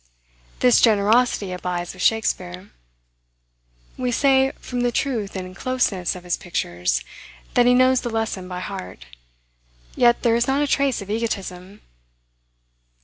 This 0.61 0.81
generosity 0.81 1.51
abides 1.51 1.93
with 1.93 2.01
Shakspeare. 2.01 2.71
We 3.99 4.11
say, 4.11 4.51
from 4.59 4.81
the 4.81 4.91
truth 4.91 5.35
and 5.35 5.55
closeness 5.55 6.15
of 6.15 6.23
his 6.23 6.37
pictures, 6.37 7.03
that 7.53 7.67
he 7.67 7.75
knows 7.75 8.01
the 8.01 8.09
lesson 8.09 8.47
by 8.47 8.61
heart. 8.61 9.05
Yet 9.95 10.23
there 10.23 10.35
is 10.35 10.47
not 10.47 10.63
a 10.63 10.65
trace 10.65 11.03
of 11.03 11.11
egotism. 11.11 11.81